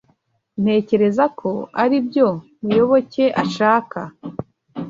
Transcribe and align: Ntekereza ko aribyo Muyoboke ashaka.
Ntekereza 0.61 1.25
ko 1.39 1.49
aribyo 1.83 2.27
Muyoboke 2.61 3.25
ashaka. 3.43 3.99